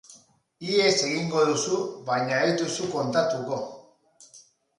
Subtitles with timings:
[0.69, 3.61] Ihes egingo duzu, baina ez duzu kontatuko.